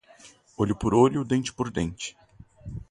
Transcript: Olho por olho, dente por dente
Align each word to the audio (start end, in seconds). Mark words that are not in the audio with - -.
Olho 0.57 0.75
por 0.75 0.95
olho, 0.95 1.23
dente 1.23 1.53
por 1.53 1.69
dente 1.69 2.17